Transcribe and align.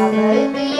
I'll 0.00 0.77